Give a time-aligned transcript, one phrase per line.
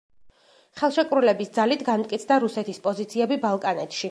[0.79, 3.99] ხელშეკრულების ძალით განმტკიცდა რუსეთის პოზიციები ბალკანეთში.